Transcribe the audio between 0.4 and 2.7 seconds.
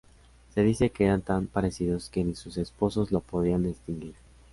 Se dice que eran tan parecidos que ni sus